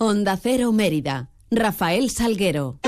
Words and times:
Onda 0.00 0.36
Cero 0.36 0.70
Mérida. 0.70 1.28
Rafael 1.50 2.08
Salguero. 2.10 2.78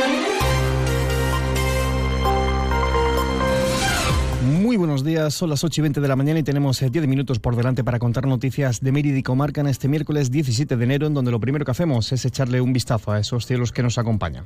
Muy 4.44 4.76
buenos 4.76 5.02
días, 5.02 5.34
son 5.34 5.50
las 5.50 5.64
8 5.64 5.80
y 5.80 5.82
20 5.82 6.00
de 6.00 6.06
la 6.06 6.14
mañana 6.14 6.38
y 6.38 6.44
tenemos 6.44 6.78
10 6.78 6.94
eh, 6.94 7.06
minutos 7.08 7.40
por 7.40 7.56
delante 7.56 7.82
para 7.82 7.98
contar 7.98 8.28
noticias 8.28 8.80
de 8.80 8.92
Mérida 8.92 9.18
y 9.18 9.24
Comarca 9.24 9.60
en 9.60 9.66
este 9.66 9.88
miércoles 9.88 10.30
17 10.30 10.76
de 10.76 10.84
enero, 10.84 11.08
en 11.08 11.14
donde 11.14 11.32
lo 11.32 11.40
primero 11.40 11.64
que 11.64 11.72
hacemos 11.72 12.12
es 12.12 12.24
echarle 12.24 12.60
un 12.60 12.72
vistazo 12.72 13.10
a 13.10 13.18
esos 13.18 13.44
cielos 13.44 13.72
que 13.72 13.82
nos 13.82 13.98
acompañan. 13.98 14.44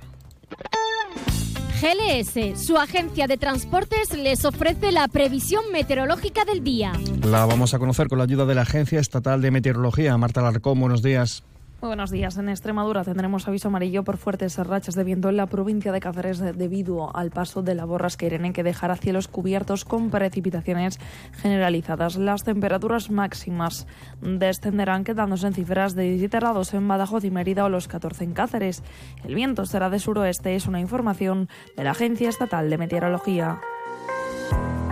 GLS, 1.83 2.59
su 2.59 2.79
agencia 2.79 3.27
de 3.27 3.37
transportes, 3.37 4.17
les 4.17 4.47
ofrece 4.47 4.91
la 4.91 5.07
previsión 5.09 5.65
meteorológica 5.71 6.47
del 6.47 6.65
día. 6.65 6.95
La 7.27 7.45
vamos 7.45 7.75
a 7.75 7.79
conocer 7.79 8.09
con 8.09 8.17
la 8.17 8.25
ayuda 8.25 8.47
de 8.47 8.55
la 8.55 8.63
Agencia 8.63 9.01
Estatal 9.01 9.43
de 9.43 9.51
Meteorología. 9.51 10.17
Marta 10.17 10.41
Larcón, 10.41 10.81
buenos 10.81 11.03
días. 11.03 11.45
Buenos 11.87 12.11
días. 12.11 12.39
En 12.39 12.49
Extremadura 12.49 13.05
tendremos 13.05 13.47
aviso 13.47 13.69
amarillo 13.69 14.05
por 14.05 14.17
fuertes 14.17 14.57
rachas 14.57 14.95
de 14.95 15.05
viento 15.05 15.29
en 15.29 15.37
la 15.37 15.47
provincia 15.47 15.93
de 15.93 16.01
Cáceres 16.01 16.41
debido 16.41 17.15
al 17.15 17.31
paso 17.31 17.63
de 17.63 17.75
la 17.75 17.85
borrasca 17.85 18.25
Irene 18.25 18.55
que 18.55 18.63
dejará 18.63 18.97
cielos 18.97 19.29
cubiertos 19.29 19.85
con 19.85 20.09
precipitaciones 20.09 20.99
generalizadas. 21.33 22.17
Las 22.17 22.43
temperaturas 22.43 23.11
máximas 23.11 23.87
descenderán 24.23 25.05
quedándose 25.05 25.47
en 25.47 25.53
cifras 25.53 25.95
de 25.95 26.05
17 26.05 26.39
grados 26.39 26.73
en 26.73 26.89
Badajoz 26.89 27.23
y 27.25 27.31
Mérida 27.31 27.67
o 27.67 27.69
los 27.69 27.87
14 27.87 28.25
en 28.25 28.33
Cáceres. 28.33 28.83
El 29.23 29.35
viento 29.35 29.67
será 29.67 29.91
de 29.91 29.99
suroeste, 29.99 30.55
es 30.55 30.67
una 30.67 30.81
información 30.81 31.51
de 31.77 31.85
la 31.85 31.91
Agencia 31.91 32.31
Estatal 32.31 32.71
de 32.71 32.79
Meteorología. 32.79 33.61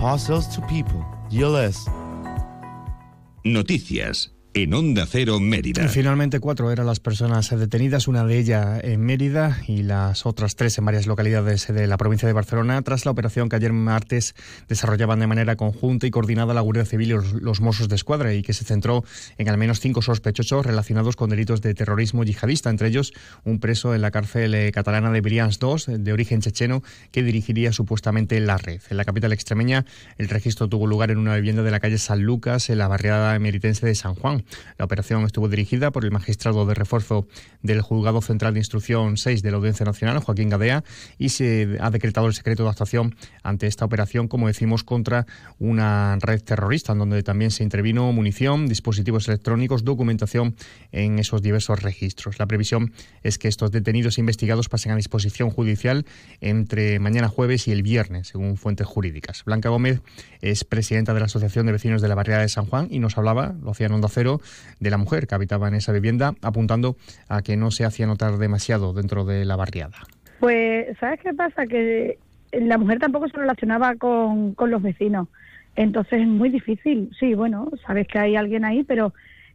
Parcels 0.00 0.46
to 0.54 0.62
people. 0.62 1.04
Noticias 3.44 4.30
en 4.54 4.74
Onda 4.74 5.06
Cero 5.06 5.38
Mérida. 5.38 5.88
Finalmente 5.88 6.40
cuatro 6.40 6.70
eran 6.72 6.86
las 6.86 6.98
personas 6.98 7.50
detenidas, 7.50 8.08
una 8.08 8.24
de 8.24 8.38
ellas 8.38 8.80
en 8.82 9.00
Mérida 9.00 9.58
y 9.68 9.82
las 9.82 10.26
otras 10.26 10.56
tres 10.56 10.76
en 10.78 10.84
varias 10.84 11.06
localidades 11.06 11.68
de 11.68 11.86
la 11.86 11.96
provincia 11.96 12.26
de 12.26 12.32
Barcelona, 12.32 12.82
tras 12.82 13.04
la 13.04 13.12
operación 13.12 13.48
que 13.48 13.56
ayer 13.56 13.72
martes 13.72 14.34
desarrollaban 14.68 15.20
de 15.20 15.28
manera 15.28 15.56
conjunta 15.56 16.06
y 16.06 16.10
coordinada 16.10 16.52
la 16.52 16.62
Guardia 16.62 16.84
Civil 16.84 17.08
y 17.08 17.12
los, 17.12 17.32
los 17.34 17.60
Mossos 17.60 17.88
de 17.88 17.94
Escuadra 17.94 18.34
y 18.34 18.42
que 18.42 18.52
se 18.52 18.64
centró 18.64 19.04
en 19.38 19.48
al 19.48 19.56
menos 19.56 19.80
cinco 19.80 20.02
sospechosos 20.02 20.66
relacionados 20.66 21.14
con 21.14 21.30
delitos 21.30 21.60
de 21.60 21.74
terrorismo 21.74 22.24
yihadista, 22.24 22.70
entre 22.70 22.88
ellos 22.88 23.12
un 23.44 23.60
preso 23.60 23.94
en 23.94 24.02
la 24.02 24.10
cárcel 24.10 24.54
eh, 24.54 24.72
catalana 24.72 25.12
de 25.12 25.20
Brians 25.20 25.60
II, 25.62 25.98
de 25.98 26.12
origen 26.12 26.40
checheno, 26.40 26.82
que 27.12 27.22
dirigiría 27.22 27.72
supuestamente 27.72 28.40
la 28.40 28.58
red. 28.58 28.80
En 28.90 28.96
la 28.96 29.04
capital 29.04 29.32
extremeña, 29.32 29.84
el 30.18 30.28
registro 30.28 30.68
tuvo 30.68 30.86
lugar 30.86 31.10
en 31.10 31.18
una 31.18 31.36
vivienda 31.36 31.62
de 31.62 31.70
la 31.70 31.78
calle 31.78 31.98
San 31.98 32.22
Lucas, 32.22 32.68
en 32.70 32.78
la 32.78 32.88
barriada 32.88 33.36
emeritense 33.36 33.86
de 33.86 33.94
San 33.94 34.14
Juan. 34.14 34.39
La 34.78 34.84
operación 34.84 35.24
estuvo 35.24 35.48
dirigida 35.48 35.90
por 35.90 36.04
el 36.04 36.10
magistrado 36.10 36.66
de 36.66 36.74
refuerzo 36.74 37.26
del 37.62 37.80
Juzgado 37.82 38.20
Central 38.22 38.54
de 38.54 38.60
Instrucción 38.60 39.16
6 39.16 39.42
de 39.42 39.50
la 39.50 39.56
Audiencia 39.56 39.84
Nacional, 39.84 40.18
Joaquín 40.18 40.48
Gadea, 40.48 40.84
y 41.18 41.30
se 41.30 41.76
ha 41.80 41.90
decretado 41.90 42.26
el 42.26 42.34
secreto 42.34 42.64
de 42.64 42.70
actuación 42.70 43.16
ante 43.42 43.66
esta 43.66 43.84
operación, 43.84 44.28
como 44.28 44.46
decimos, 44.46 44.84
contra 44.84 45.26
una 45.58 46.18
red 46.20 46.42
terrorista, 46.42 46.92
en 46.92 46.98
donde 46.98 47.22
también 47.22 47.50
se 47.50 47.62
intervino 47.62 48.12
munición, 48.12 48.68
dispositivos 48.68 49.28
electrónicos, 49.28 49.84
documentación 49.84 50.54
en 50.92 51.18
esos 51.18 51.42
diversos 51.42 51.82
registros. 51.82 52.38
La 52.38 52.46
previsión 52.46 52.92
es 53.22 53.38
que 53.38 53.48
estos 53.48 53.70
detenidos 53.70 54.18
e 54.18 54.20
investigados 54.20 54.68
pasen 54.68 54.92
a 54.92 54.96
disposición 54.96 55.50
judicial 55.50 56.06
entre 56.40 56.98
mañana 56.98 57.28
jueves 57.28 57.66
y 57.68 57.72
el 57.72 57.82
viernes, 57.82 58.28
según 58.28 58.56
fuentes 58.56 58.86
jurídicas. 58.86 59.44
Blanca 59.44 59.68
Gómez 59.68 60.02
es 60.40 60.64
presidenta 60.64 61.14
de 61.14 61.20
la 61.20 61.26
Asociación 61.26 61.66
de 61.66 61.72
Vecinos 61.72 62.02
de 62.02 62.08
la 62.08 62.14
Barriada 62.14 62.42
de 62.42 62.48
San 62.48 62.66
Juan 62.66 62.88
y 62.90 62.98
nos 62.98 63.18
hablaba, 63.18 63.54
lo 63.62 63.70
hacía 63.70 63.86
en 63.86 63.92
Onda 63.94 64.08
Cero, 64.08 64.29
de 64.78 64.90
la 64.90 64.98
mujer 64.98 65.26
que 65.26 65.34
habitaba 65.34 65.68
en 65.68 65.74
esa 65.74 65.92
vivienda, 65.92 66.34
apuntando 66.42 66.96
a 67.28 67.42
que 67.42 67.56
no 67.56 67.70
se 67.70 67.84
hacía 67.84 68.06
notar 68.06 68.36
demasiado 68.38 68.92
dentro 68.92 69.24
de 69.24 69.44
la 69.44 69.56
barriada. 69.56 69.96
Pues, 70.38 70.96
¿sabes 70.98 71.20
qué 71.20 71.34
pasa? 71.34 71.66
Que 71.66 72.18
la 72.52 72.78
mujer 72.78 72.98
tampoco 72.98 73.28
se 73.28 73.36
relacionaba 73.36 73.94
con, 73.96 74.54
con 74.54 74.70
los 74.70 74.82
vecinos. 74.82 75.28
Entonces 75.76 76.20
es 76.20 76.26
muy 76.26 76.50
difícil. 76.50 77.10
Sí, 77.18 77.34
bueno, 77.34 77.70
sabes 77.86 78.06
que 78.08 78.18
hay 78.18 78.36
alguien 78.36 78.64
ahí, 78.64 78.84
pero 78.84 79.12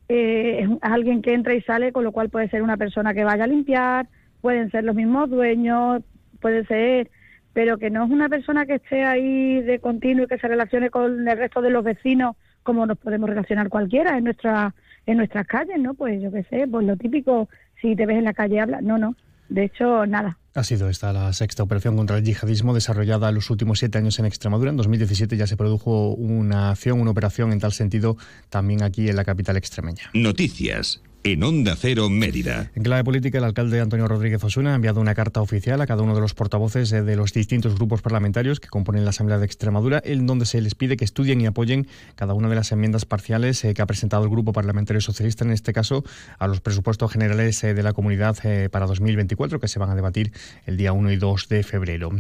eh, 0.08 0.62
es 0.62 0.70
alguien 0.82 1.22
que 1.22 1.34
entra 1.34 1.54
y 1.54 1.62
sale, 1.62 1.92
con 1.92 2.04
lo 2.04 2.12
cual 2.12 2.30
puede 2.30 2.50
ser 2.50 2.62
una 2.62 2.78
persona 2.78 3.14
que 3.14 3.24
vaya 3.24 3.46
a 3.46 3.48
limpiar, 3.48 4.08
pueden 4.42 4.70
ser 4.72 4.84
los 4.84 4.96
mismos 4.96 5.30
dueños, 5.30 6.04
puede 6.40 6.66
ser, 6.66 7.10
pero 7.54 7.78
que 7.78 7.90
no 7.90 8.06
es 8.06 8.12
una 8.12 8.30
persona 8.30 8.66
que 8.66 8.76
esté 8.76 9.04
ahí 9.04 9.62
de 9.62 9.80
continuo 9.80 10.26
y 10.26 10.28
que 10.28 10.38
se 10.38 10.48
relacione 10.48 10.90
con 10.90 11.28
el 11.28 11.38
resto 11.38 11.62
de 11.62 11.72
los 11.72 11.84
vecinos 11.84 12.36
como 12.66 12.86
nos 12.86 12.98
podemos 12.98 13.30
relacionar 13.30 13.70
cualquiera 13.70 14.18
en 14.18 14.26
nuestra 14.26 14.74
en 15.06 15.18
nuestras 15.18 15.46
calles, 15.48 15.80
¿no? 15.80 15.94
Pues 15.94 16.22
yo 16.22 16.32
qué 16.32 16.44
sé, 16.44 16.68
pues 16.68 16.86
lo 16.86 16.98
típico, 16.98 17.48
si 17.80 17.96
te 17.96 18.08
ves 18.08 18.18
en 18.18 18.24
la 18.26 18.34
calle 18.34 18.60
habla, 18.60 18.82
no, 18.82 18.98
no, 18.98 19.16
de 19.50 19.66
hecho 19.66 20.06
nada. 20.08 20.38
Ha 20.58 20.64
sido 20.64 20.90
esta 20.90 21.12
la 21.12 21.34
sexta 21.34 21.64
operación 21.64 21.98
contra 21.98 22.18
el 22.18 22.24
yihadismo 22.24 22.74
desarrollada 22.74 23.28
en 23.28 23.36
los 23.36 23.50
últimos 23.50 23.80
siete 23.80 23.98
años 23.98 24.20
en 24.20 24.26
Extremadura. 24.26 24.70
En 24.70 24.78
2017 24.78 25.36
ya 25.36 25.48
se 25.48 25.58
produjo 25.58 26.12
una 26.12 26.70
acción, 26.70 27.02
una 27.02 27.12
operación 27.12 27.52
en 27.52 27.60
tal 27.60 27.74
sentido 27.74 28.16
también 28.50 28.82
aquí 28.82 29.10
en 29.10 29.18
la 29.18 29.26
capital 29.26 29.58
extremeña. 29.58 30.10
Noticias 30.14 31.02
en 31.26 31.42
Onda 31.42 31.76
Cero 31.76 32.08
Mérida. 32.08 32.70
En 32.76 32.84
clave 32.84 33.04
política, 33.04 33.40
el 33.40 33.46
alcalde 33.46 33.82
Antonio 33.82 34.08
Rodríguez 34.08 34.44
Osuna 34.44 34.74
ha 34.74 34.76
enviado 34.76 35.02
una 35.02 35.16
carta 35.16 35.42
oficial 35.42 35.82
a 35.82 35.88
cada 35.88 36.04
uno 36.04 36.14
de 36.14 36.22
los 36.22 36.36
portavoces 36.36 36.92
eh, 36.92 37.02
de 37.02 37.16
los 37.16 37.34
distintos 37.34 37.74
grupos 37.74 38.04
parlamentarios 38.04 38.60
que 38.60 38.68
componen 38.68 39.06
la 39.06 39.10
Asamblea 39.10 39.40
de 39.40 39.46
Extremadura, 39.48 40.00
en 40.06 40.28
donde 40.28 40.46
se 40.46 40.62
les 40.62 40.76
pide 40.76 40.98
que 40.98 41.04
estudien 41.04 41.42
y 41.42 41.48
apoyen 41.48 41.88
cada 42.14 42.36
una 42.36 42.48
de 42.48 42.56
las 42.56 42.72
enmiendas 42.72 43.06
parciales 43.06 43.66
eh, 43.66 43.74
que 43.74 43.82
ha 43.82 43.88
presentado 43.88 44.24
el 44.24 44.30
Grupo 44.30 44.54
Parlamentario 44.54 45.02
Socialista, 45.02 45.44
en 45.44 45.50
este 45.50 45.74
caso 45.74 46.04
a 46.38 46.48
los 46.48 46.62
presupuestos 46.62 47.12
generales 47.12 47.64
eh, 47.64 47.74
de 47.74 47.82
la 47.82 47.94
comunidad 47.94 48.38
para 48.70 48.86
2024, 48.86 49.60
que 49.60 49.68
se 49.68 49.80
van 49.80 49.90
a 49.90 49.96
debatir 49.96 50.32
el 50.66 50.78
día 50.78 50.94
1 50.94 51.12
y 51.12 51.16
2 51.18 51.48
de 51.50 51.64
febrero. 51.64 52.12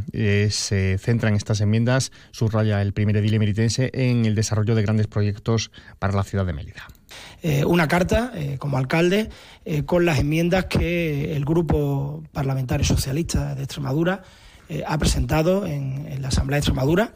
se 0.50 0.98
centran 0.98 1.36
estas 1.36 1.62
enmiendas, 1.62 2.12
subraya 2.32 2.82
el 2.82 2.94
primer 2.94 3.18
edil 3.18 3.40
meritense, 3.40 3.92
en 3.94 4.26
el 4.26 4.36
desarrollo 4.36 4.76
de 4.76 4.82
grandes 4.82 5.08
proyectos 5.08 5.72
para 6.00 6.14
la 6.14 6.24
ciudad 6.24 6.46
de 6.46 6.54
Mérida. 6.54 6.88
Eh, 7.42 7.64
una 7.66 7.88
carta 7.88 8.32
eh, 8.36 8.58
como 8.58 8.78
alcalde 8.78 9.30
eh, 9.66 9.84
con 9.84 10.06
las 10.06 10.20
enmiendas 10.20 10.66
que 10.66 11.36
el 11.36 11.46
Grupo 11.46 12.24
Parlamentario 12.32 12.86
Socialista 12.86 13.56
de 13.56 13.64
Extremadura 13.64 14.24
ha 14.88 14.98
presentado 14.98 15.68
en, 15.68 16.20
la 16.24 16.30
Asamblea 16.30 16.56
de 16.56 16.60
Extremadura 16.62 17.14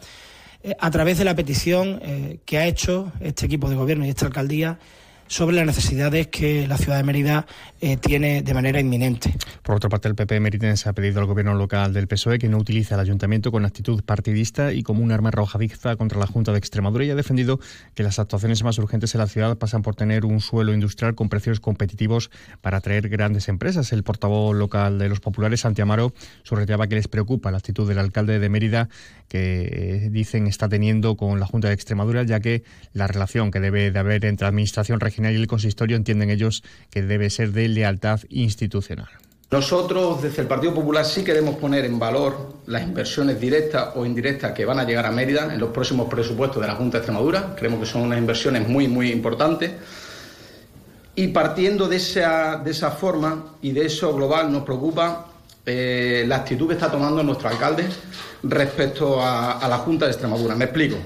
a 0.80 0.92
través 0.92 1.18
de 1.18 1.24
la 1.24 1.34
petición 1.34 2.00
que 2.46 2.60
ha 2.60 2.68
hecho 2.68 3.12
este 3.22 3.48
equipo 3.48 3.72
de 3.72 3.76
gobierno 3.76 4.06
y 4.06 4.10
esta 4.10 4.28
alcaldía 4.28 4.78
sobre 5.30 5.56
las 5.56 5.66
necesidades 5.66 6.28
que 6.28 6.68
la 6.68 6.76
ciudad 6.78 6.98
de 6.98 7.04
Mérida 7.04 7.46
eh, 7.80 7.98
tiene 7.98 8.42
de 8.42 8.54
manera 8.56 8.80
inminente. 8.80 9.34
Por 9.62 9.76
otra 9.76 9.88
parte, 9.88 10.08
el 10.08 10.16
PP 10.16 10.40
meritense 10.40 10.90
ha 10.90 10.94
pedido 10.94 11.22
al 11.22 11.28
gobierno 11.28 11.54
local 11.54 11.94
del 11.94 12.08
PSOE 12.08 12.40
que 12.40 12.50
no 12.50 12.58
utilice 12.58 12.96
al 12.96 13.00
ayuntamiento 13.00 13.52
con 13.52 13.64
actitud 13.64 14.04
partidista 14.04 14.74
y 14.74 14.82
como 14.82 15.04
un 15.04 15.12
arma 15.12 15.30
arrojadiza 15.30 15.96
contra 15.96 16.20
la 16.20 16.26
Junta 16.26 16.52
de 16.52 16.58
Extremadura 16.58 17.06
y 17.06 17.12
ha 17.12 17.16
defendido 17.16 17.60
que 17.94 18.02
las 18.02 18.18
actuaciones 18.18 18.64
más 18.64 18.80
urgentes 18.80 19.14
en 19.14 19.20
la 19.20 19.28
ciudad 19.28 19.56
pasan 19.58 19.84
por 19.84 19.96
tener 19.96 20.26
un 20.26 20.42
suelo 20.42 20.74
industrial 20.74 21.14
con 21.14 21.30
precios 21.30 21.60
competitivos 21.60 22.32
para 22.62 22.78
atraer 22.78 23.08
grandes 23.08 23.50
empresas. 23.50 23.94
El 23.94 24.02
portavoz 24.02 24.56
local 24.56 24.98
de 24.98 25.10
los 25.10 25.20
populares, 25.20 25.62
Santiamaro, 25.62 26.12
subrayaba 26.42 26.88
que 26.88 26.96
les 26.96 27.08
preocupa 27.08 27.52
la 27.52 27.60
actitud 27.60 27.88
del 27.88 28.00
alcalde 28.00 28.40
de 28.40 28.50
Mérida 28.50 28.90
que 29.28 29.62
eh, 30.06 30.10
dicen 30.10 30.48
está 30.48 30.68
teniendo 30.68 31.16
con 31.16 31.40
la 31.40 31.46
Junta 31.46 31.68
de 31.68 31.76
Extremadura, 31.76 32.24
ya 32.24 32.40
que 32.40 32.64
la 32.94 33.06
relación 33.06 33.52
que 33.52 33.60
debe 33.60 33.92
de 33.92 34.00
haber 34.00 34.26
entre 34.26 34.48
Administración 34.48 35.00
regional 35.00 35.19
y 35.26 35.36
el 35.36 35.48
consistorio 35.48 35.98
entienden 35.98 36.30
ellos 36.30 36.64
que 36.90 37.02
debe 37.02 37.30
ser 37.30 37.52
de 37.52 37.68
lealtad 37.68 38.22
institucional. 38.30 39.10
Nosotros 39.52 40.22
desde 40.22 40.44
el 40.44 40.48
Partido 40.48 40.76
Popular 40.76 41.04
sí 41.04 41.24
queremos 41.24 41.56
poner 41.56 41.84
en 41.84 41.98
valor 41.98 42.54
las 42.68 42.84
inversiones 42.84 43.40
directas 43.40 43.90
o 43.96 44.06
indirectas 44.06 44.52
que 44.52 44.64
van 44.64 44.78
a 44.80 44.84
llegar 44.84 45.08
a 45.08 45.12
Mérida 45.12 45.52
en 45.52 45.60
los 45.60 45.72
próximos 45.72 46.08
presupuestos 46.08 46.62
de 46.62 46.68
la 46.68 46.76
Junta 46.76 46.98
de 46.98 47.00
Extremadura. 47.00 47.56
Creemos 47.56 47.80
que 47.80 47.88
son 47.88 48.04
unas 48.04 48.20
inversiones 48.20 48.68
muy, 48.68 48.88
muy 48.88 49.12
importantes. 49.12 49.72
Y 51.16 51.30
partiendo 51.30 51.88
de 51.88 51.96
esa, 51.96 52.58
de 52.58 52.70
esa 52.70 52.92
forma 52.92 53.56
y 53.64 53.72
de 53.72 53.88
eso 53.88 54.14
global 54.14 54.52
nos 54.52 54.62
preocupa 54.62 55.26
eh, 55.66 56.26
la 56.28 56.38
actitud 56.38 56.68
que 56.68 56.76
está 56.76 56.92
tomando 56.92 57.24
nuestro 57.24 57.50
alcalde 57.50 57.86
respecto 58.44 59.20
a, 59.20 59.68
la 59.68 59.80
Junta 59.80 60.06
de 60.06 60.12
Extremadura. 60.12 60.56
Me 60.56 60.66
explico. 60.66 60.98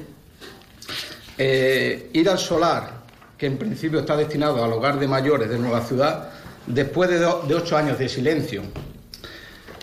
Eh, 1.37 2.09
ir 2.11 2.29
al 2.29 2.37
solar 2.37 3.02
que 3.43 3.47
en 3.47 3.57
principio 3.57 3.99
está 3.99 4.15
destinado 4.15 4.63
al 4.63 4.71
hogar 4.71 4.97
de 4.97 5.05
mayores 5.05 5.49
de 5.49 5.59
Nueva 5.59 5.81
Ciudad, 5.81 6.29
después 6.65 7.09
de, 7.09 7.25
ocho 7.25 7.75
años 7.75 7.99
de 7.99 8.07
silencio, 8.07 8.61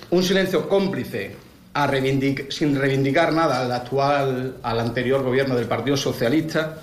un 0.08 0.22
silencio 0.22 0.66
cómplice 0.66 1.36
sin 2.48 2.74
reivindicar 2.74 3.34
nada 3.34 3.60
al 3.60 3.70
actual, 3.70 4.56
al 4.62 4.80
anterior 4.80 5.22
gobierno 5.22 5.56
del 5.56 5.66
Partido 5.66 5.98
Socialista, 5.98 6.78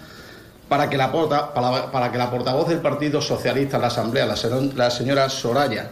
para 0.70 0.88
que 0.88 0.98
la, 0.98 1.12
para, 1.12 2.12
que 2.12 2.18
la 2.20 2.30
portavoz 2.30 2.70
del 2.70 2.78
Partido 2.78 3.22
Socialista 3.22 3.78
en 3.78 3.82
la 3.82 3.88
Asamblea, 3.88 4.28
la, 4.28 4.92
señora 4.92 5.30
Soraya, 5.30 5.90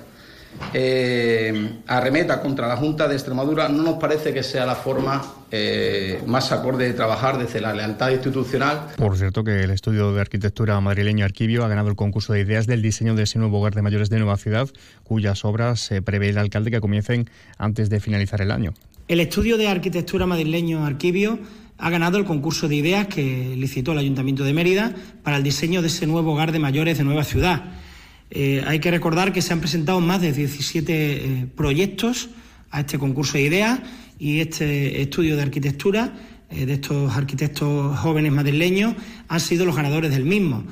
eh, 0.73 1.81
arremeta 1.87 2.41
contra 2.41 2.67
la 2.67 2.77
Junta 2.77 3.07
de 3.07 3.15
Extremadura, 3.15 3.69
no 3.69 3.83
nos 3.83 3.95
parece 3.95 4.33
que 4.33 4.43
sea 4.43 4.65
la 4.65 4.75
forma 4.75 5.23
eh, 5.51 6.21
más 6.25 6.51
acorde 6.51 6.85
de 6.85 6.93
trabajar 6.93 7.37
desde 7.37 7.61
la 7.61 7.73
lealtad 7.73 8.09
institucional. 8.09 8.87
Por 8.97 9.17
cierto, 9.17 9.43
que 9.43 9.63
el 9.63 9.71
estudio 9.71 10.13
de 10.13 10.21
arquitectura 10.21 10.79
madrileño 10.81 11.25
Arquivio 11.25 11.63
ha 11.63 11.67
ganado 11.67 11.89
el 11.89 11.95
concurso 11.95 12.33
de 12.33 12.41
ideas 12.41 12.67
del 12.67 12.81
diseño 12.81 13.15
de 13.15 13.23
ese 13.23 13.39
nuevo 13.39 13.59
hogar 13.59 13.75
de 13.75 13.81
mayores 13.81 14.09
de 14.09 14.17
Nueva 14.17 14.37
Ciudad, 14.37 14.69
cuyas 15.03 15.45
obras 15.45 15.79
se 15.79 16.01
prevé 16.01 16.29
el 16.29 16.37
alcalde 16.37 16.71
que 16.71 16.81
comiencen 16.81 17.29
antes 17.57 17.89
de 17.89 17.99
finalizar 17.99 18.41
el 18.41 18.51
año. 18.51 18.73
El 19.07 19.19
estudio 19.19 19.57
de 19.57 19.67
arquitectura 19.67 20.25
madrileño 20.25 20.85
Arquivio 20.85 21.39
ha 21.77 21.89
ganado 21.89 22.17
el 22.17 22.25
concurso 22.25 22.67
de 22.67 22.75
ideas 22.75 23.07
que 23.07 23.53
licitó 23.55 23.91
el 23.91 23.99
Ayuntamiento 23.99 24.43
de 24.43 24.53
Mérida 24.53 24.95
para 25.23 25.37
el 25.37 25.43
diseño 25.43 25.81
de 25.81 25.87
ese 25.87 26.07
nuevo 26.07 26.33
hogar 26.33 26.51
de 26.51 26.59
mayores 26.59 26.97
de 26.97 27.03
Nueva 27.03 27.23
Ciudad. 27.23 27.63
Eh, 28.31 28.63
hay 28.65 28.79
que 28.79 28.91
recordar 28.91 29.31
que 29.31 29.41
se 29.41 29.53
han 29.53 29.59
presentado 29.59 29.99
más 30.01 30.21
de 30.21 30.31
17 30.31 30.93
eh, 30.93 31.47
proyectos 31.55 32.29
a 32.71 32.81
este 32.81 32.97
concurso 32.97 33.33
de 33.33 33.43
ideas 33.43 33.79
y 34.17 34.39
este 34.39 35.01
estudio 35.01 35.35
de 35.35 35.43
arquitectura 35.43 36.13
eh, 36.49 36.65
de 36.65 36.73
estos 36.73 37.15
arquitectos 37.15 37.97
jóvenes 37.99 38.31
madrileños 38.31 38.95
han 39.27 39.39
sido 39.39 39.65
los 39.65 39.75
ganadores 39.75 40.11
del 40.11 40.25
mismo 40.25 40.63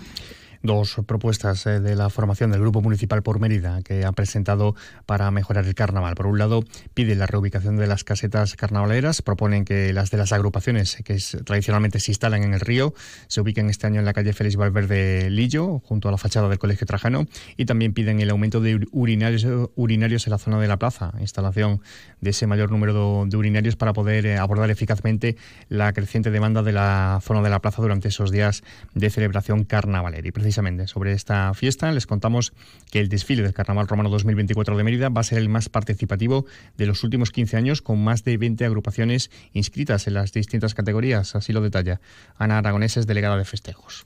dos 0.63 0.95
propuestas 1.05 1.65
eh, 1.65 1.79
de 1.81 1.95
la 1.95 2.09
formación 2.09 2.51
del 2.51 2.61
Grupo 2.61 2.81
Municipal 2.81 3.21
por 3.21 3.39
Mérida 3.39 3.81
que 3.83 4.05
ha 4.05 4.11
presentado 4.13 4.75
para 5.05 5.29
mejorar 5.29 5.65
el 5.65 5.75
carnaval. 5.75 6.15
Por 6.15 6.27
un 6.27 6.39
lado, 6.39 6.63
piden 6.93 7.19
la 7.19 7.27
reubicación 7.27 7.75
de 7.75 7.85
las 7.85 8.03
casetas 8.03 8.55
carnavaleras, 8.55 9.21
proponen 9.21 9.65
que 9.65 9.93
las 9.93 10.09
de 10.09 10.17
las 10.17 10.31
agrupaciones 10.31 10.97
que 11.03 11.17
tradicionalmente 11.45 11.99
se 11.99 12.11
instalan 12.11 12.43
en 12.43 12.53
el 12.53 12.61
río 12.61 12.93
se 13.27 13.41
ubiquen 13.41 13.69
este 13.69 13.87
año 13.87 13.99
en 13.99 14.05
la 14.05 14.13
calle 14.13 14.33
Félix 14.33 14.55
Valverde 14.55 15.29
Lillo, 15.29 15.79
junto 15.79 16.07
a 16.07 16.11
la 16.11 16.17
fachada 16.17 16.47
del 16.47 16.59
Colegio 16.59 16.87
Trajano, 16.87 17.27
y 17.57 17.65
también 17.65 17.93
piden 17.93 18.21
el 18.21 18.29
aumento 18.29 18.61
de 18.61 18.87
urinarios, 18.91 19.45
urinarios 19.75 20.25
en 20.27 20.31
la 20.31 20.37
zona 20.37 20.59
de 20.59 20.67
la 20.67 20.77
plaza, 20.77 21.13
instalación 21.19 21.81
de 22.21 22.29
ese 22.29 22.47
mayor 22.47 22.71
número 22.71 23.25
de 23.27 23.37
urinarios 23.37 23.75
para 23.75 23.91
poder 23.91 24.25
eh, 24.25 24.37
abordar 24.37 24.71
eficazmente 24.71 25.35
la 25.67 25.91
creciente 25.91 26.31
demanda 26.31 26.63
de 26.63 26.71
la 26.71 27.19
zona 27.21 27.41
de 27.41 27.49
la 27.49 27.59
plaza 27.59 27.81
durante 27.81 28.07
esos 28.07 28.31
días 28.31 28.63
de 28.93 29.09
celebración 29.09 29.65
carnavalera. 29.65 30.25
Precisamente 30.53 30.85
sobre 30.85 31.13
esta 31.13 31.51
fiesta 31.55 31.91
les 31.91 32.05
contamos 32.05 32.53
que 32.91 32.99
el 32.99 33.09
desfile 33.09 33.41
del 33.41 33.55
Carnaval 33.55 33.87
Romano 33.87 34.11
2024 34.11 34.77
de 34.77 34.83
Mérida 34.83 35.09
va 35.09 35.21
a 35.21 35.23
ser 35.23 35.39
el 35.39 35.49
más 35.49 35.67
participativo 35.67 36.45
de 36.77 36.85
los 36.85 37.03
últimos 37.03 37.31
15 37.31 37.57
años, 37.57 37.81
con 37.81 38.03
más 38.03 38.23
de 38.23 38.37
20 38.37 38.63
agrupaciones 38.63 39.31
inscritas 39.53 40.05
en 40.05 40.13
las 40.13 40.31
distintas 40.31 40.75
categorías. 40.75 41.35
Así 41.35 41.53
lo 41.53 41.61
detalla 41.61 42.01
Ana 42.37 42.59
Aragoneses, 42.59 43.07
delegada 43.07 43.35
de 43.35 43.45
festejos. 43.45 44.05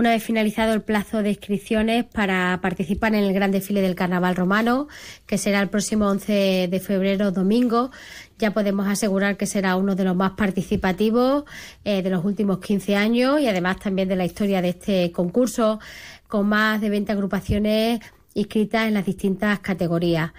Una 0.00 0.12
vez 0.12 0.22
finalizado 0.22 0.72
el 0.72 0.80
plazo 0.80 1.22
de 1.22 1.28
inscripciones 1.28 2.06
para 2.06 2.58
participar 2.62 3.14
en 3.14 3.22
el 3.22 3.34
gran 3.34 3.50
desfile 3.50 3.82
del 3.82 3.94
Carnaval 3.94 4.34
Romano, 4.34 4.88
que 5.26 5.36
será 5.36 5.60
el 5.60 5.68
próximo 5.68 6.06
11 6.08 6.68
de 6.70 6.80
febrero, 6.80 7.32
domingo, 7.32 7.90
ya 8.38 8.54
podemos 8.54 8.88
asegurar 8.88 9.36
que 9.36 9.44
será 9.44 9.76
uno 9.76 9.96
de 9.96 10.04
los 10.04 10.16
más 10.16 10.30
participativos 10.38 11.44
eh, 11.84 12.00
de 12.00 12.08
los 12.08 12.24
últimos 12.24 12.60
15 12.60 12.96
años 12.96 13.42
y 13.42 13.48
además 13.48 13.78
también 13.78 14.08
de 14.08 14.16
la 14.16 14.24
historia 14.24 14.62
de 14.62 14.70
este 14.70 15.12
concurso, 15.12 15.80
con 16.28 16.48
más 16.48 16.80
de 16.80 16.88
20 16.88 17.12
agrupaciones 17.12 18.00
inscritas 18.40 18.88
en 18.88 18.94
las 18.94 19.06
distintas 19.06 19.60
categorías. 19.60 20.32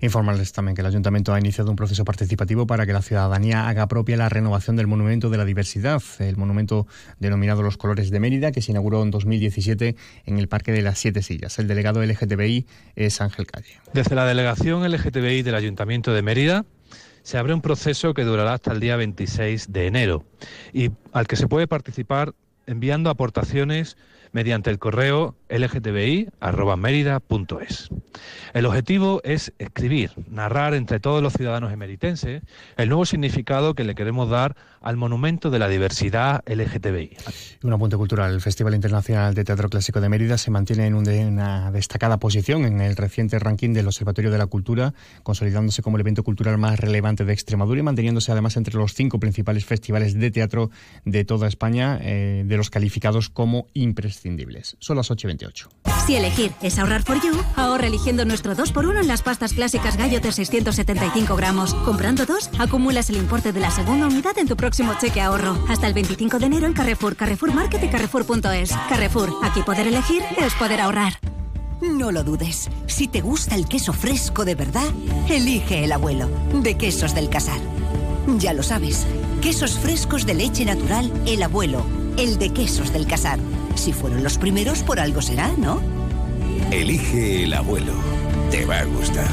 Informarles 0.00 0.52
también 0.52 0.74
que 0.74 0.82
el 0.82 0.86
Ayuntamiento 0.86 1.32
ha 1.32 1.38
iniciado 1.38 1.70
un 1.70 1.76
proceso 1.76 2.04
participativo 2.04 2.66
para 2.66 2.84
que 2.84 2.92
la 2.92 3.00
ciudadanía 3.00 3.68
haga 3.68 3.88
propia 3.88 4.18
la 4.18 4.28
renovación 4.28 4.76
del 4.76 4.86
Monumento 4.86 5.30
de 5.30 5.38
la 5.38 5.46
Diversidad, 5.46 6.02
el 6.18 6.36
monumento 6.36 6.86
denominado 7.18 7.62
Los 7.62 7.78
Colores 7.78 8.10
de 8.10 8.20
Mérida, 8.20 8.52
que 8.52 8.60
se 8.60 8.72
inauguró 8.72 9.02
en 9.02 9.10
2017 9.10 9.96
en 10.26 10.38
el 10.38 10.48
Parque 10.48 10.72
de 10.72 10.82
las 10.82 10.98
Siete 10.98 11.22
Sillas. 11.22 11.58
El 11.58 11.68
delegado 11.68 12.04
LGTBI 12.04 12.66
es 12.96 13.22
Ángel 13.22 13.46
Calle. 13.46 13.80
Desde 13.94 14.14
la 14.14 14.26
delegación 14.26 14.86
LGTBI 14.86 15.42
del 15.42 15.54
Ayuntamiento 15.54 16.12
de 16.12 16.20
Mérida 16.20 16.66
se 17.22 17.38
abre 17.38 17.54
un 17.54 17.62
proceso 17.62 18.12
que 18.12 18.24
durará 18.24 18.52
hasta 18.52 18.72
el 18.72 18.80
día 18.80 18.96
26 18.96 19.72
de 19.72 19.86
enero 19.86 20.24
y 20.74 20.90
al 21.12 21.26
que 21.26 21.36
se 21.36 21.48
puede 21.48 21.66
participar 21.66 22.34
enviando 22.66 23.10
aportaciones 23.10 23.96
mediante 24.34 24.68
el 24.68 24.78
correo 24.78 25.36
lgtbi.mérida.es. 25.48 26.30
El 28.52 28.66
objetivo 28.66 29.20
es 29.22 29.52
escribir, 29.58 30.10
narrar 30.28 30.74
entre 30.74 30.98
todos 30.98 31.22
los 31.22 31.32
ciudadanos 31.34 31.72
emeritenses 31.72 32.42
el 32.76 32.88
nuevo 32.88 33.06
significado 33.06 33.74
que 33.74 33.84
le 33.84 33.94
queremos 33.94 34.28
dar 34.28 34.56
al 34.80 34.96
monumento 34.96 35.50
de 35.50 35.58
la 35.60 35.68
diversidad 35.68 36.42
LGTBI. 36.46 37.16
Un 37.62 37.72
apunte 37.72 37.96
cultural. 37.96 38.32
El 38.32 38.40
Festival 38.40 38.74
Internacional 38.74 39.34
de 39.34 39.44
Teatro 39.44 39.68
Clásico 39.70 40.00
de 40.00 40.08
Mérida 40.08 40.36
se 40.36 40.50
mantiene 40.50 40.86
en 40.86 40.94
una 40.94 41.70
destacada 41.70 42.18
posición 42.18 42.64
en 42.64 42.80
el 42.80 42.96
reciente 42.96 43.38
ranking 43.38 43.72
del 43.72 43.86
Observatorio 43.86 44.32
de 44.32 44.38
la 44.38 44.46
Cultura, 44.46 44.94
consolidándose 45.22 45.80
como 45.80 45.96
el 45.96 46.02
evento 46.02 46.24
cultural 46.24 46.58
más 46.58 46.80
relevante 46.80 47.24
de 47.24 47.32
Extremadura 47.32 47.80
y 47.80 47.84
manteniéndose 47.84 48.32
además 48.32 48.56
entre 48.56 48.74
los 48.74 48.94
cinco 48.94 49.20
principales 49.20 49.64
festivales 49.64 50.18
de 50.18 50.30
teatro 50.30 50.70
de 51.04 51.24
toda 51.24 51.46
España, 51.46 51.98
eh, 52.02 52.42
los 52.56 52.70
calificados 52.70 53.28
como 53.30 53.66
imprescindibles. 53.74 54.76
Son 54.80 54.96
las 54.96 55.10
8 55.10 55.26
y 55.26 55.28
28. 55.28 55.68
Si 56.06 56.16
elegir 56.16 56.52
es 56.60 56.78
ahorrar 56.78 57.02
for 57.02 57.20
you, 57.22 57.34
ahorra 57.56 57.86
eligiendo 57.86 58.24
nuestro 58.24 58.54
2x1 58.54 59.00
en 59.00 59.08
las 59.08 59.22
pastas 59.22 59.54
clásicas 59.54 59.96
Gallo 59.96 60.20
de 60.20 60.32
675 60.32 61.36
gramos. 61.36 61.74
Comprando 61.74 62.26
dos, 62.26 62.50
acumulas 62.58 63.08
el 63.10 63.16
importe 63.16 63.52
de 63.52 63.60
la 63.60 63.70
segunda 63.70 64.06
unidad 64.06 64.36
en 64.38 64.46
tu 64.46 64.56
próximo 64.56 64.94
cheque 65.00 65.20
ahorro. 65.20 65.58
Hasta 65.68 65.86
el 65.86 65.94
25 65.94 66.38
de 66.38 66.46
enero 66.46 66.66
en 66.66 66.74
Carrefour, 66.74 67.16
Carrefour 67.16 67.54
Market 67.54 67.82
y 67.82 67.88
Carrefour.es. 67.88 68.72
Carrefour, 68.88 69.32
aquí 69.42 69.62
poder 69.62 69.86
elegir 69.86 70.22
es 70.36 70.54
poder 70.54 70.80
ahorrar. 70.80 71.14
No 71.80 72.12
lo 72.12 72.24
dudes. 72.24 72.70
Si 72.86 73.08
te 73.08 73.20
gusta 73.20 73.54
el 73.54 73.66
queso 73.66 73.92
fresco 73.92 74.44
de 74.44 74.54
verdad, 74.54 74.88
elige 75.28 75.84
el 75.84 75.92
abuelo, 75.92 76.28
de 76.52 76.76
Quesos 76.76 77.14
del 77.14 77.28
Casar. 77.28 77.60
Ya 78.38 78.54
lo 78.54 78.62
sabes, 78.62 79.06
quesos 79.42 79.78
frescos 79.78 80.24
de 80.24 80.32
leche 80.32 80.64
natural, 80.64 81.12
el 81.26 81.42
abuelo, 81.42 81.84
el 82.16 82.38
de 82.38 82.50
Quesos 82.50 82.92
del 82.92 83.06
Casar. 83.06 83.38
Si 83.74 83.92
fueron 83.92 84.22
los 84.22 84.38
primeros, 84.38 84.82
por 84.82 85.00
algo 85.00 85.22
será, 85.22 85.50
¿no? 85.58 85.80
Elige 86.70 87.44
el 87.44 87.54
abuelo. 87.54 87.94
Te 88.50 88.64
va 88.64 88.80
a 88.80 88.84
gustar. 88.84 89.30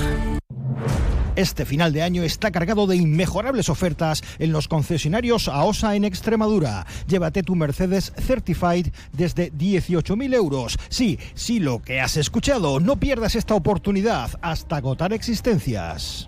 Este 1.35 1.65
final 1.65 1.93
de 1.93 2.01
año 2.01 2.23
está 2.23 2.51
cargado 2.51 2.87
de 2.87 2.97
inmejorables 2.97 3.69
ofertas 3.69 4.21
en 4.37 4.51
los 4.51 4.67
concesionarios 4.67 5.47
AOSA 5.47 5.95
en 5.95 6.03
Extremadura. 6.03 6.85
Llévate 7.07 7.41
tu 7.41 7.55
Mercedes 7.55 8.11
Certified 8.17 8.87
desde 9.13 9.51
18.000 9.53 10.35
euros. 10.35 10.77
Sí, 10.89 11.19
sí, 11.33 11.59
lo 11.59 11.81
que 11.81 12.01
has 12.01 12.17
escuchado. 12.17 12.81
No 12.81 12.97
pierdas 12.97 13.35
esta 13.35 13.55
oportunidad 13.55 14.31
hasta 14.41 14.75
agotar 14.75 15.13
existencias. 15.13 16.27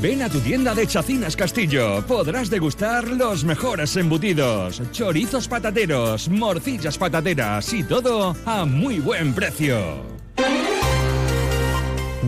Ven 0.00 0.22
a 0.22 0.28
tu 0.28 0.40
tienda 0.40 0.74
de 0.74 0.86
Chacinas 0.86 1.36
Castillo. 1.36 2.04
Podrás 2.06 2.50
degustar 2.50 3.08
los 3.08 3.44
mejores 3.44 3.96
embutidos, 3.96 4.82
chorizos 4.92 5.48
patateros, 5.48 6.28
morcillas 6.28 6.98
patateras 6.98 7.72
y 7.72 7.82
todo 7.82 8.36
a 8.44 8.64
muy 8.64 9.00
buen 9.00 9.32
precio. 9.32 9.78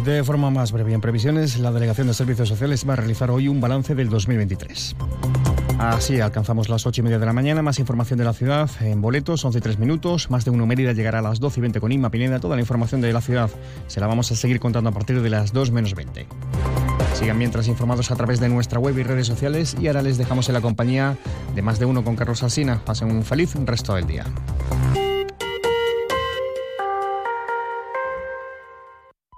De 0.04 0.24
forma 0.24 0.50
más 0.50 0.72
breve, 0.72 0.94
en 0.94 1.00
previsiones, 1.00 1.58
la 1.58 1.72
Delegación 1.72 2.06
de 2.06 2.14
Servicios 2.14 2.48
Sociales 2.48 2.88
va 2.88 2.94
a 2.94 2.96
realizar 2.96 3.30
hoy 3.30 3.48
un 3.48 3.60
balance 3.60 3.94
del 3.94 4.08
2023. 4.08 4.96
Así 5.78 6.20
alcanzamos 6.20 6.68
las 6.68 6.86
8 6.86 7.00
y 7.00 7.04
media 7.04 7.18
de 7.18 7.26
la 7.26 7.32
mañana. 7.32 7.62
Más 7.62 7.78
información 7.78 8.18
de 8.18 8.24
la 8.24 8.32
ciudad 8.32 8.70
en 8.80 9.00
boletos, 9.00 9.44
11 9.44 9.58
y 9.58 9.60
3 9.60 9.78
minutos. 9.78 10.30
Más 10.30 10.44
de 10.44 10.50
uno 10.50 10.66
Mérida 10.66 10.92
llegará 10.92 11.18
a 11.18 11.22
las 11.22 11.40
12 11.40 11.60
y 11.60 11.62
20 11.62 11.80
con 11.80 11.92
Inma 11.92 12.10
Pineda. 12.10 12.40
Toda 12.40 12.56
la 12.56 12.62
información 12.62 13.00
de 13.00 13.12
la 13.12 13.20
ciudad 13.20 13.50
se 13.86 14.00
la 14.00 14.06
vamos 14.06 14.30
a 14.30 14.36
seguir 14.36 14.60
contando 14.60 14.90
a 14.90 14.92
partir 14.92 15.20
de 15.20 15.30
las 15.30 15.52
2 15.52 15.70
menos 15.70 15.94
20. 15.94 16.26
Sigan 17.20 17.36
mientras 17.36 17.68
informados 17.68 18.10
a 18.10 18.16
través 18.16 18.40
de 18.40 18.48
nuestra 18.48 18.78
web 18.78 18.96
y 18.98 19.02
redes 19.02 19.26
sociales 19.26 19.76
y 19.78 19.88
ahora 19.88 20.00
les 20.00 20.16
dejamos 20.16 20.48
en 20.48 20.54
la 20.54 20.62
compañía 20.62 21.18
de 21.54 21.60
más 21.60 21.78
de 21.78 21.84
uno 21.84 22.02
con 22.02 22.16
Carlos 22.16 22.42
Alsina. 22.42 22.82
Pasen 22.82 23.10
un 23.10 23.24
feliz 23.24 23.54
resto 23.66 23.94
del 23.94 24.06
día. 24.06 24.24